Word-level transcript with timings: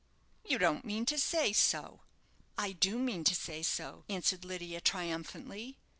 "You 0.43 0.57
don't 0.57 0.83
mean 0.83 1.05
to 1.05 1.19
say 1.19 1.53
so?" 1.53 1.99
"I 2.57 2.71
do 2.71 2.97
mean 2.97 3.23
to 3.25 3.35
say 3.35 3.61
so," 3.61 4.03
answered 4.09 4.43
Lydia, 4.43 4.81
triumphantly. 4.81 5.77